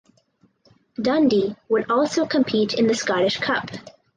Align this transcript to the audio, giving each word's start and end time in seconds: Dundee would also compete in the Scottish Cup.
Dundee 0.99 1.55
would 1.69 1.91
also 1.91 2.25
compete 2.25 2.73
in 2.73 2.87
the 2.87 2.95
Scottish 2.95 3.37
Cup. 3.37 3.69